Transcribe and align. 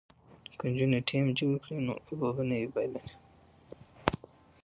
که 0.57 0.63
نجونې 0.71 0.99
ټیم 1.09 1.25
جوړ 1.37 1.53
کړي 1.63 1.79
نو 1.85 1.93
لوبه 2.05 2.29
به 2.35 2.43
نه 2.49 2.55
وي 2.59 2.67
بایللې. 2.73 3.03